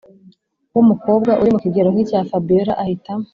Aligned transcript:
wumukobwa 0.73 1.31
urimukigero 1.41 1.87
nkicya 1.93 2.27
fabiora 2.29 2.73
ahita 2.83 3.13